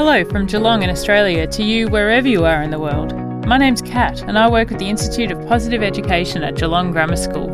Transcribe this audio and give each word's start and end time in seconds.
Hello 0.00 0.24
from 0.24 0.46
Geelong 0.46 0.82
in 0.82 0.88
Australia 0.88 1.46
to 1.48 1.62
you 1.62 1.86
wherever 1.88 2.26
you 2.26 2.46
are 2.46 2.62
in 2.62 2.70
the 2.70 2.78
world. 2.78 3.14
My 3.46 3.58
name's 3.58 3.82
Kat 3.82 4.22
and 4.22 4.38
I 4.38 4.48
work 4.48 4.72
at 4.72 4.78
the 4.78 4.88
Institute 4.88 5.30
of 5.30 5.46
Positive 5.46 5.82
Education 5.82 6.42
at 6.42 6.56
Geelong 6.56 6.90
Grammar 6.90 7.16
School. 7.16 7.48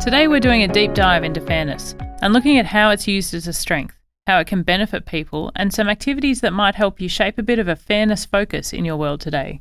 Today 0.00 0.26
we're 0.26 0.40
doing 0.40 0.64
a 0.64 0.66
deep 0.66 0.92
dive 0.92 1.22
into 1.22 1.40
fairness 1.40 1.94
and 2.20 2.32
looking 2.32 2.58
at 2.58 2.66
how 2.66 2.90
it's 2.90 3.06
used 3.06 3.32
as 3.32 3.46
a 3.46 3.52
strength, 3.52 3.94
how 4.26 4.40
it 4.40 4.48
can 4.48 4.64
benefit 4.64 5.06
people, 5.06 5.52
and 5.54 5.72
some 5.72 5.88
activities 5.88 6.40
that 6.40 6.52
might 6.52 6.74
help 6.74 7.00
you 7.00 7.08
shape 7.08 7.38
a 7.38 7.44
bit 7.44 7.60
of 7.60 7.68
a 7.68 7.76
fairness 7.76 8.26
focus 8.26 8.72
in 8.72 8.84
your 8.84 8.96
world 8.96 9.20
today. 9.20 9.60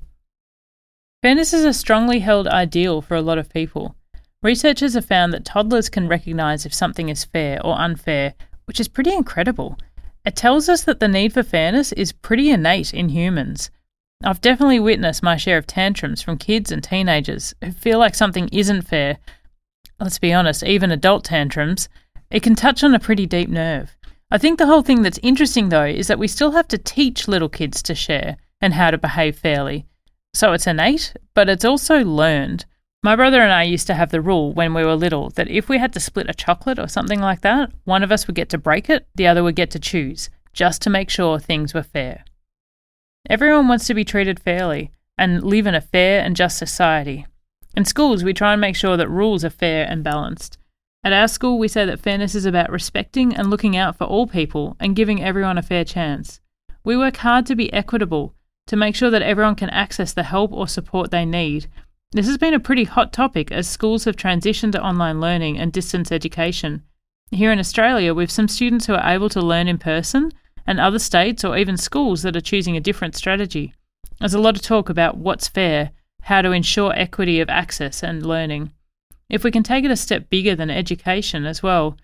Fairness 1.21 1.53
is 1.53 1.65
a 1.65 1.71
strongly 1.71 2.17
held 2.17 2.47
ideal 2.47 2.99
for 2.99 3.13
a 3.13 3.21
lot 3.21 3.37
of 3.37 3.53
people. 3.53 3.95
Researchers 4.41 4.95
have 4.95 5.05
found 5.05 5.33
that 5.33 5.45
toddlers 5.45 5.87
can 5.87 6.07
recognise 6.07 6.65
if 6.65 6.73
something 6.73 7.09
is 7.09 7.25
fair 7.25 7.63
or 7.63 7.79
unfair, 7.79 8.33
which 8.65 8.79
is 8.79 8.87
pretty 8.87 9.13
incredible. 9.13 9.77
It 10.27 10.35
tells 10.35 10.67
us 10.67 10.83
that 10.83 10.99
the 10.99 11.07
need 11.07 11.31
for 11.31 11.41
fairness 11.41 11.93
is 11.93 12.11
pretty 12.11 12.49
innate 12.49 12.93
in 12.93 13.07
humans. 13.07 13.71
I've 14.25 14.41
definitely 14.41 14.81
witnessed 14.81 15.23
my 15.23 15.37
share 15.37 15.57
of 15.57 15.65
tantrums 15.65 16.21
from 16.21 16.37
kids 16.37 16.69
and 16.69 16.83
teenagers 16.83 17.55
who 17.63 17.71
feel 17.71 17.97
like 17.97 18.13
something 18.13 18.49
isn't 18.51 18.81
fair. 18.81 19.19
Let's 20.01 20.19
be 20.19 20.33
honest, 20.33 20.65
even 20.65 20.91
adult 20.91 21.23
tantrums, 21.23 21.87
it 22.29 22.43
can 22.43 22.55
touch 22.55 22.83
on 22.83 22.93
a 22.93 22.99
pretty 22.99 23.25
deep 23.25 23.47
nerve. 23.47 23.95
I 24.29 24.37
think 24.37 24.59
the 24.59 24.65
whole 24.65 24.81
thing 24.81 25.01
that's 25.01 25.17
interesting 25.23 25.69
though 25.69 25.85
is 25.85 26.07
that 26.07 26.19
we 26.19 26.27
still 26.27 26.51
have 26.51 26.67
to 26.67 26.77
teach 26.77 27.29
little 27.29 27.47
kids 27.47 27.81
to 27.83 27.95
share 27.95 28.35
and 28.59 28.73
how 28.73 28.91
to 28.91 28.97
behave 28.97 29.37
fairly. 29.37 29.85
So 30.33 30.51
it's 30.51 30.67
innate, 30.67 31.13
but 31.35 31.47
it's 31.47 31.63
also 31.63 32.03
learned. 32.03 32.65
My 33.07 33.15
brother 33.15 33.39
and 33.39 33.53
I 33.53 33.63
used 33.63 33.87
to 33.87 33.93
have 33.93 34.09
the 34.09 34.19
rule 34.19 34.51
when 34.51 34.73
we 34.73 34.83
were 34.83 34.93
little 34.93 35.29
that 35.29 35.49
if 35.49 35.69
we 35.69 35.77
had 35.77 35.93
to 35.93 35.99
split 36.01 36.29
a 36.29 36.33
chocolate 36.33 36.77
or 36.77 36.89
something 36.89 37.21
like 37.21 37.39
that, 37.39 37.71
one 37.85 38.03
of 38.03 38.11
us 38.11 38.27
would 38.27 38.35
get 38.35 38.49
to 38.49 38.57
break 38.57 38.89
it, 38.89 39.07
the 39.15 39.27
other 39.27 39.45
would 39.45 39.55
get 39.55 39.71
to 39.71 39.79
choose, 39.79 40.29
just 40.51 40.81
to 40.81 40.89
make 40.89 41.09
sure 41.09 41.39
things 41.39 41.73
were 41.73 41.83
fair. 41.83 42.25
Everyone 43.29 43.69
wants 43.69 43.87
to 43.87 43.93
be 43.93 44.03
treated 44.03 44.41
fairly 44.41 44.91
and 45.17 45.41
live 45.41 45.67
in 45.67 45.73
a 45.73 45.79
fair 45.79 46.21
and 46.21 46.35
just 46.35 46.57
society. 46.57 47.25
In 47.77 47.85
schools, 47.85 48.25
we 48.25 48.33
try 48.33 48.51
and 48.51 48.59
make 48.59 48.75
sure 48.75 48.97
that 48.97 49.09
rules 49.09 49.45
are 49.45 49.49
fair 49.49 49.87
and 49.89 50.03
balanced. 50.03 50.57
At 51.01 51.13
our 51.13 51.29
school, 51.29 51.57
we 51.57 51.69
say 51.69 51.85
that 51.85 52.01
fairness 52.01 52.35
is 52.35 52.45
about 52.45 52.69
respecting 52.69 53.33
and 53.33 53.49
looking 53.49 53.77
out 53.77 53.97
for 53.97 54.03
all 54.03 54.27
people 54.27 54.75
and 54.81 54.97
giving 54.97 55.23
everyone 55.23 55.57
a 55.57 55.61
fair 55.61 55.85
chance. 55.85 56.41
We 56.83 56.97
work 56.97 57.15
hard 57.15 57.45
to 57.45 57.55
be 57.55 57.71
equitable, 57.71 58.33
to 58.65 58.75
make 58.75 58.95
sure 58.97 59.11
that 59.11 59.21
everyone 59.21 59.55
can 59.55 59.69
access 59.69 60.11
the 60.11 60.23
help 60.23 60.51
or 60.51 60.67
support 60.67 61.09
they 61.09 61.23
need. 61.23 61.67
This 62.13 62.27
has 62.27 62.37
been 62.37 62.53
a 62.53 62.59
pretty 62.59 62.85
hot 62.85 63.11
topic 63.11 63.51
as 63.51 63.67
schools 63.67 64.05
have 64.05 64.15
transitioned 64.15 64.71
to 64.71 64.81
online 64.81 65.19
learning 65.19 65.59
and 65.59 65.73
distance 65.73 66.09
education. 66.09 66.83
Here 67.31 67.51
in 67.51 67.59
Australia, 67.59 68.13
we 68.13 68.23
have 68.23 68.31
some 68.31 68.47
students 68.47 68.85
who 68.85 68.93
are 68.93 69.13
able 69.13 69.27
to 69.27 69.41
learn 69.41 69.67
in 69.67 69.77
person, 69.77 70.31
and 70.65 70.79
other 70.79 70.99
states 70.99 71.43
or 71.43 71.57
even 71.57 71.75
schools 71.75 72.21
that 72.21 72.35
are 72.35 72.41
choosing 72.41 72.77
a 72.77 72.81
different 72.81 73.15
strategy. 73.15 73.73
There's 74.19 74.33
a 74.33 74.39
lot 74.39 74.55
of 74.55 74.61
talk 74.61 74.87
about 74.87 75.17
what's 75.17 75.49
fair, 75.49 75.91
how 76.21 76.41
to 76.41 76.51
ensure 76.51 76.93
equity 76.95 77.41
of 77.41 77.49
access 77.49 78.01
and 78.03 78.25
learning. 78.25 78.71
If 79.29 79.43
we 79.43 79.51
can 79.51 79.63
take 79.63 79.83
it 79.83 79.91
a 79.91 79.97
step 79.97 80.29
bigger 80.29 80.55
than 80.55 80.69
education 80.69 81.45
as 81.45 81.61
well, 81.61 81.97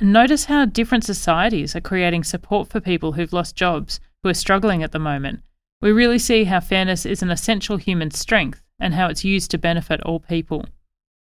notice 0.00 0.46
how 0.46 0.64
different 0.64 1.04
societies 1.04 1.76
are 1.76 1.80
creating 1.80 2.24
support 2.24 2.68
for 2.68 2.80
people 2.80 3.12
who've 3.12 3.32
lost 3.32 3.54
jobs, 3.54 4.00
who 4.24 4.30
are 4.30 4.34
struggling 4.34 4.82
at 4.82 4.90
the 4.90 4.98
moment. 4.98 5.42
We 5.80 5.92
really 5.92 6.18
see 6.18 6.42
how 6.42 6.58
fairness 6.58 7.06
is 7.06 7.22
an 7.22 7.30
essential 7.30 7.76
human 7.76 8.10
strength 8.10 8.60
and 8.78 8.94
how 8.94 9.08
it's 9.08 9.24
used 9.24 9.50
to 9.50 9.58
benefit 9.58 10.00
all 10.02 10.20
people. 10.20 10.64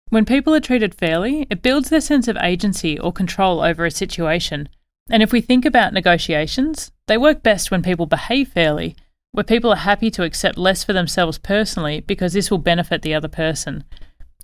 When 0.09 0.25
people 0.25 0.53
are 0.53 0.59
treated 0.59 0.93
fairly, 0.93 1.47
it 1.49 1.61
builds 1.61 1.89
their 1.89 2.01
sense 2.01 2.27
of 2.27 2.37
agency 2.37 2.99
or 2.99 3.13
control 3.13 3.61
over 3.61 3.85
a 3.85 3.91
situation. 3.91 4.67
And 5.09 5.23
if 5.23 5.31
we 5.31 5.41
think 5.41 5.65
about 5.65 5.93
negotiations, 5.93 6.91
they 7.07 7.17
work 7.17 7.43
best 7.43 7.71
when 7.71 7.81
people 7.81 8.05
behave 8.05 8.49
fairly, 8.49 8.95
where 9.31 9.43
people 9.43 9.71
are 9.71 9.77
happy 9.77 10.11
to 10.11 10.23
accept 10.23 10.57
less 10.57 10.83
for 10.83 10.93
themselves 10.93 11.37
personally 11.37 12.01
because 12.01 12.33
this 12.33 12.51
will 12.51 12.57
benefit 12.57 13.01
the 13.01 13.13
other 13.13 13.27
person. 13.27 13.83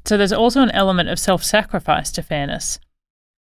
So 0.06 0.18
there's 0.18 0.34
also 0.34 0.62
an 0.62 0.72
element 0.72 1.09
of 1.09 1.19
self 1.19 1.44
sacrifice 1.44 2.12
to 2.12 2.22
fairness. 2.22 2.79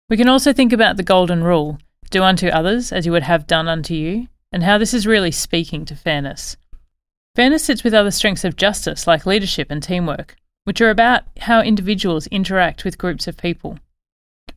We 0.09 0.17
can 0.17 0.29
also 0.29 0.53
think 0.53 0.73
about 0.73 0.97
the 0.97 1.03
golden 1.03 1.43
rule 1.43 1.79
do 2.09 2.23
unto 2.23 2.47
others 2.47 2.91
as 2.91 3.05
you 3.05 3.11
would 3.11 3.23
have 3.23 3.47
done 3.47 3.67
unto 3.67 3.93
you, 3.93 4.27
and 4.51 4.63
how 4.63 4.77
this 4.77 4.93
is 4.93 5.07
really 5.07 5.31
speaking 5.31 5.85
to 5.85 5.95
fairness. 5.95 6.57
Fairness 7.37 7.65
sits 7.65 7.83
with 7.83 7.93
other 7.93 8.09
strengths 8.09 8.43
of 8.43 8.55
justice 8.55 9.05
like 9.05 9.27
leadership 9.27 9.69
and 9.69 9.83
teamwork, 9.83 10.35
which 10.63 10.81
are 10.81 10.89
about 10.89 11.21
how 11.41 11.61
individuals 11.61 12.25
interact 12.25 12.83
with 12.83 12.97
groups 12.97 13.27
of 13.27 13.37
people. 13.37 13.77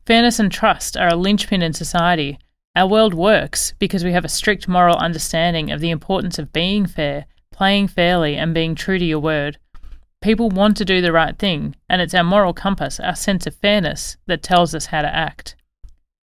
Fairness 0.07 0.39
and 0.39 0.51
trust 0.51 0.97
are 0.97 1.09
a 1.09 1.15
linchpin 1.15 1.61
in 1.61 1.73
society. 1.73 2.39
Our 2.75 2.87
world 2.87 3.13
works 3.13 3.75
because 3.77 4.03
we 4.03 4.13
have 4.13 4.25
a 4.25 4.27
strict 4.27 4.67
moral 4.67 4.95
understanding 4.95 5.69
of 5.69 5.79
the 5.79 5.91
importance 5.91 6.39
of 6.39 6.51
being 6.51 6.87
fair, 6.87 7.27
playing 7.51 7.89
fairly, 7.89 8.35
and 8.35 8.51
being 8.51 8.73
true 8.73 8.97
to 8.97 9.05
your 9.05 9.19
word. 9.19 9.59
People 10.19 10.49
want 10.49 10.75
to 10.77 10.83
do 10.83 11.01
the 11.01 11.11
right 11.11 11.37
thing, 11.37 11.75
and 11.87 12.01
it's 12.01 12.15
our 12.15 12.23
moral 12.23 12.51
compass, 12.51 12.99
our 12.99 13.15
sense 13.15 13.45
of 13.45 13.53
fairness, 13.53 14.17
that 14.25 14.41
tells 14.41 14.73
us 14.73 14.87
how 14.87 15.03
to 15.03 15.15
act. 15.15 15.55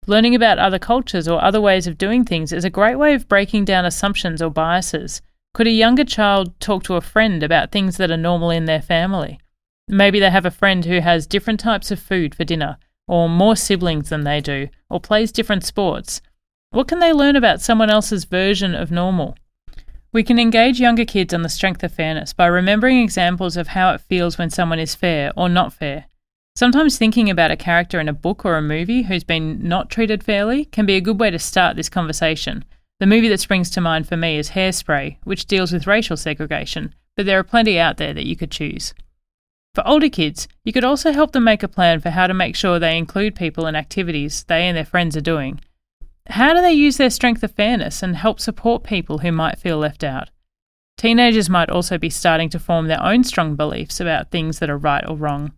Learning 0.05 0.35
about 0.35 0.59
other 0.59 0.79
cultures 0.79 1.29
or 1.29 1.41
other 1.41 1.61
ways 1.61 1.87
of 1.87 1.97
doing 1.97 2.25
things 2.25 2.51
is 2.51 2.65
a 2.65 2.69
great 2.69 2.97
way 2.97 3.13
of 3.13 3.29
breaking 3.29 3.63
down 3.63 3.85
assumptions 3.85 4.41
or 4.41 4.49
biases. 4.49 5.21
Could 5.53 5.67
a 5.67 5.71
younger 5.71 6.05
child 6.05 6.57
talk 6.61 6.83
to 6.83 6.95
a 6.95 7.01
friend 7.01 7.43
about 7.43 7.71
things 7.71 7.97
that 7.97 8.09
are 8.09 8.17
normal 8.17 8.51
in 8.51 8.65
their 8.65 8.81
family? 8.81 9.39
Maybe 9.87 10.19
they 10.19 10.29
have 10.29 10.45
a 10.45 10.51
friend 10.51 10.85
who 10.85 11.01
has 11.01 11.27
different 11.27 11.59
types 11.59 11.91
of 11.91 11.99
food 11.99 12.33
for 12.33 12.45
dinner, 12.45 12.77
or 13.05 13.27
more 13.27 13.57
siblings 13.57 14.09
than 14.09 14.23
they 14.23 14.39
do, 14.39 14.69
or 14.89 15.01
plays 15.01 15.31
different 15.31 15.65
sports. 15.65 16.21
What 16.69 16.87
can 16.87 16.99
they 16.99 17.11
learn 17.11 17.35
about 17.35 17.59
someone 17.59 17.89
else's 17.89 18.23
version 18.23 18.73
of 18.73 18.91
normal? 18.91 19.35
We 20.13 20.23
can 20.23 20.39
engage 20.39 20.79
younger 20.79 21.03
kids 21.03 21.33
on 21.33 21.41
the 21.41 21.49
strength 21.49 21.83
of 21.83 21.91
fairness 21.91 22.31
by 22.31 22.45
remembering 22.45 22.99
examples 22.99 23.57
of 23.57 23.69
how 23.69 23.93
it 23.93 24.01
feels 24.01 24.37
when 24.37 24.49
someone 24.49 24.79
is 24.79 24.95
fair 24.95 25.33
or 25.35 25.49
not 25.49 25.73
fair. 25.73 26.05
Sometimes 26.55 26.97
thinking 26.97 27.29
about 27.29 27.51
a 27.51 27.57
character 27.57 27.99
in 27.99 28.07
a 28.07 28.13
book 28.13 28.45
or 28.45 28.55
a 28.55 28.61
movie 28.61 29.03
who's 29.03 29.23
been 29.25 29.67
not 29.67 29.89
treated 29.89 30.23
fairly 30.23 30.65
can 30.65 30.85
be 30.85 30.95
a 30.95 31.01
good 31.01 31.19
way 31.19 31.29
to 31.29 31.39
start 31.39 31.75
this 31.75 31.89
conversation. 31.89 32.63
The 33.01 33.07
movie 33.07 33.29
that 33.29 33.39
springs 33.39 33.71
to 33.71 33.81
mind 33.81 34.07
for 34.07 34.15
me 34.15 34.37
is 34.37 34.51
Hairspray, 34.51 35.17
which 35.23 35.47
deals 35.47 35.71
with 35.71 35.87
racial 35.87 36.15
segregation, 36.15 36.93
but 37.17 37.25
there 37.25 37.39
are 37.39 37.43
plenty 37.43 37.79
out 37.79 37.97
there 37.97 38.13
that 38.13 38.27
you 38.27 38.35
could 38.35 38.51
choose. 38.51 38.93
For 39.73 39.87
older 39.87 40.07
kids, 40.07 40.47
you 40.63 40.71
could 40.71 40.83
also 40.83 41.11
help 41.11 41.31
them 41.31 41.43
make 41.45 41.63
a 41.63 41.67
plan 41.67 41.99
for 41.99 42.11
how 42.11 42.27
to 42.27 42.33
make 42.35 42.55
sure 42.55 42.77
they 42.77 42.95
include 42.95 43.33
people 43.33 43.65
in 43.65 43.75
activities 43.75 44.43
they 44.43 44.67
and 44.67 44.77
their 44.77 44.85
friends 44.85 45.17
are 45.17 45.21
doing. 45.21 45.61
How 46.27 46.53
do 46.53 46.61
they 46.61 46.73
use 46.73 46.97
their 46.97 47.09
strength 47.09 47.41
of 47.41 47.49
fairness 47.49 48.03
and 48.03 48.15
help 48.15 48.39
support 48.39 48.83
people 48.83 49.17
who 49.17 49.31
might 49.31 49.57
feel 49.57 49.79
left 49.79 50.03
out? 50.03 50.29
Teenagers 50.95 51.49
might 51.49 51.71
also 51.71 51.97
be 51.97 52.11
starting 52.11 52.49
to 52.49 52.59
form 52.59 52.85
their 52.85 53.01
own 53.01 53.23
strong 53.23 53.55
beliefs 53.55 53.99
about 53.99 54.29
things 54.29 54.59
that 54.59 54.69
are 54.69 54.77
right 54.77 55.03
or 55.09 55.15
wrong. 55.15 55.53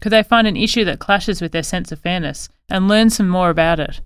Could 0.00 0.10
they 0.10 0.24
find 0.24 0.48
an 0.48 0.56
issue 0.56 0.84
that 0.86 0.98
clashes 0.98 1.40
with 1.40 1.52
their 1.52 1.62
sense 1.62 1.92
of 1.92 2.00
fairness 2.00 2.48
and 2.68 2.88
learn 2.88 3.08
some 3.08 3.28
more 3.28 3.50
about 3.50 3.78
it? 3.78 4.00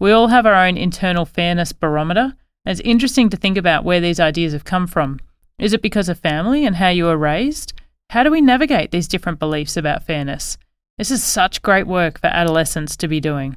We 0.00 0.12
all 0.12 0.28
have 0.28 0.46
our 0.46 0.54
own 0.54 0.76
internal 0.76 1.24
fairness 1.24 1.72
barometer. 1.72 2.34
and 2.64 2.72
It's 2.72 2.80
interesting 2.80 3.30
to 3.30 3.36
think 3.36 3.56
about 3.56 3.84
where 3.84 4.00
these 4.00 4.20
ideas 4.20 4.52
have 4.52 4.64
come 4.64 4.86
from. 4.86 5.18
Is 5.58 5.72
it 5.72 5.82
because 5.82 6.08
of 6.08 6.20
family 6.20 6.64
and 6.64 6.76
how 6.76 6.88
you 6.88 7.04
were 7.06 7.16
raised? 7.16 7.72
How 8.10 8.22
do 8.22 8.30
we 8.30 8.40
navigate 8.40 8.92
these 8.92 9.08
different 9.08 9.40
beliefs 9.40 9.76
about 9.76 10.04
fairness? 10.04 10.56
This 10.98 11.10
is 11.10 11.24
such 11.24 11.62
great 11.62 11.86
work 11.86 12.20
for 12.20 12.28
adolescents 12.28 12.96
to 12.96 13.08
be 13.08 13.20
doing. 13.20 13.56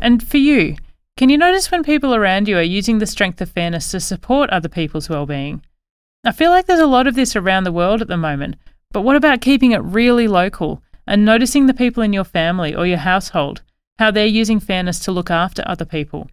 And 0.00 0.22
for 0.22 0.38
you, 0.38 0.76
can 1.16 1.30
you 1.30 1.38
notice 1.38 1.70
when 1.70 1.84
people 1.84 2.14
around 2.14 2.48
you 2.48 2.58
are 2.58 2.62
using 2.62 2.98
the 2.98 3.06
strength 3.06 3.40
of 3.40 3.50
fairness 3.50 3.90
to 3.92 4.00
support 4.00 4.50
other 4.50 4.68
people's 4.68 5.08
well-being? 5.08 5.62
I 6.24 6.32
feel 6.32 6.50
like 6.50 6.66
there's 6.66 6.80
a 6.80 6.86
lot 6.86 7.06
of 7.06 7.14
this 7.14 7.36
around 7.36 7.64
the 7.64 7.72
world 7.72 8.02
at 8.02 8.08
the 8.08 8.16
moment, 8.16 8.56
but 8.90 9.02
what 9.02 9.16
about 9.16 9.40
keeping 9.40 9.70
it 9.70 9.78
really 9.78 10.26
local 10.26 10.82
and 11.06 11.24
noticing 11.24 11.66
the 11.66 11.74
people 11.74 12.02
in 12.02 12.12
your 12.12 12.24
family 12.24 12.74
or 12.74 12.86
your 12.86 12.98
household, 12.98 13.62
how 13.98 14.10
they're 14.10 14.26
using 14.26 14.60
fairness 14.60 14.98
to 15.00 15.12
look 15.12 15.30
after 15.30 15.62
other 15.66 15.84
people? 15.84 16.28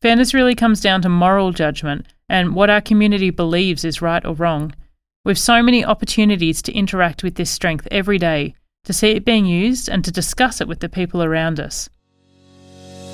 Fairness 0.00 0.34
really 0.34 0.54
comes 0.54 0.80
down 0.80 1.02
to 1.02 1.08
moral 1.08 1.52
judgment 1.52 2.06
and 2.28 2.54
what 2.54 2.70
our 2.70 2.80
community 2.80 3.30
believes 3.30 3.84
is 3.84 4.02
right 4.02 4.24
or 4.24 4.34
wrong. 4.34 4.74
We've 5.24 5.38
so 5.38 5.62
many 5.62 5.84
opportunities 5.84 6.62
to 6.62 6.72
interact 6.72 7.22
with 7.22 7.36
this 7.36 7.50
strength 7.50 7.86
every 7.90 8.18
day, 8.18 8.54
to 8.84 8.92
see 8.92 9.10
it 9.10 9.24
being 9.24 9.46
used 9.46 9.88
and 9.88 10.04
to 10.04 10.10
discuss 10.10 10.60
it 10.60 10.66
with 10.66 10.80
the 10.80 10.88
people 10.88 11.22
around 11.22 11.60
us. 11.60 11.88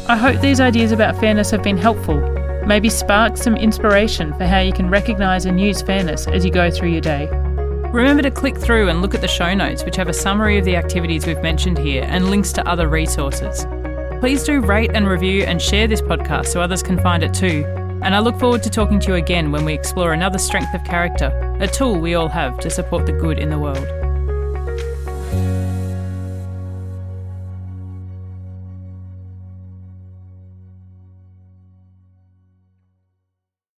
I 0.08 0.16
hope 0.16 0.40
these 0.40 0.60
ideas 0.60 0.92
about 0.92 1.20
fairness 1.20 1.50
have 1.50 1.62
been 1.62 1.76
helpful, 1.76 2.18
maybe 2.66 2.88
spark 2.88 3.36
some 3.36 3.56
inspiration 3.56 4.32
for 4.34 4.46
how 4.46 4.60
you 4.60 4.72
can 4.72 4.88
recognise 4.88 5.44
and 5.44 5.60
use 5.60 5.82
fairness 5.82 6.26
as 6.26 6.44
you 6.46 6.50
go 6.50 6.70
through 6.70 6.90
your 6.90 7.02
day. 7.02 7.28
Remember 7.92 8.22
to 8.22 8.30
click 8.30 8.56
through 8.56 8.88
and 8.88 9.02
look 9.02 9.14
at 9.14 9.20
the 9.20 9.28
show 9.28 9.52
notes, 9.52 9.84
which 9.84 9.96
have 9.96 10.08
a 10.08 10.14
summary 10.14 10.58
of 10.58 10.64
the 10.64 10.76
activities 10.76 11.26
we've 11.26 11.42
mentioned 11.42 11.76
here 11.76 12.06
and 12.08 12.30
links 12.30 12.52
to 12.52 12.66
other 12.66 12.88
resources. 12.88 13.66
Please 14.20 14.42
do 14.42 14.60
rate 14.60 14.90
and 14.94 15.06
review 15.06 15.44
and 15.44 15.62
share 15.62 15.86
this 15.86 16.02
podcast 16.02 16.46
so 16.46 16.60
others 16.60 16.82
can 16.82 17.00
find 17.00 17.22
it 17.22 17.32
too. 17.32 17.64
And 18.02 18.16
I 18.16 18.18
look 18.18 18.36
forward 18.40 18.64
to 18.64 18.70
talking 18.70 18.98
to 19.00 19.08
you 19.08 19.14
again 19.14 19.52
when 19.52 19.64
we 19.64 19.72
explore 19.72 20.12
another 20.12 20.38
strength 20.38 20.74
of 20.74 20.82
character, 20.82 21.28
a 21.60 21.68
tool 21.68 22.00
we 22.00 22.14
all 22.14 22.28
have 22.28 22.58
to 22.60 22.70
support 22.70 23.06
the 23.06 23.12
good 23.12 23.38
in 23.38 23.48
the 23.48 23.58
world. 23.60 23.86